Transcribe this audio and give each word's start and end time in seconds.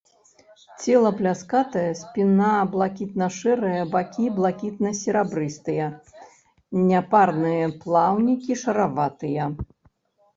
Цела 0.83 1.09
пляскатае, 1.17 1.81
спіна 1.99 2.53
блакітна-шэрая, 2.75 3.83
бакі 3.95 4.25
блакітна-серабрыстыя, 4.37 5.89
няпарныя 6.91 7.67
плаўнікі 7.85 8.53
шараватыя. 8.63 9.47